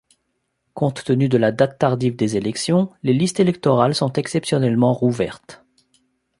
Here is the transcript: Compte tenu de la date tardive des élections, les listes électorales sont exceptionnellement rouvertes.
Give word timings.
Compte 0.73 1.03
tenu 1.03 1.29
de 1.29 1.37
la 1.37 1.51
date 1.51 1.77
tardive 1.77 2.15
des 2.15 2.35
élections, 2.35 2.89
les 3.03 3.13
listes 3.13 3.39
électorales 3.39 3.93
sont 3.93 4.11
exceptionnellement 4.13 4.93
rouvertes. 4.95 5.63